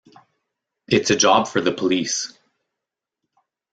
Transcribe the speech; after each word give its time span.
It's 0.87 1.11
a 1.11 1.15
job 1.15 1.47
for 1.47 1.61
the 1.61 1.71
police! 1.71 2.33